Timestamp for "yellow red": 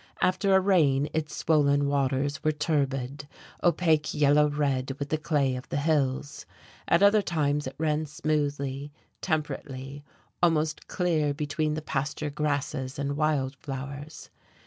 4.15-4.93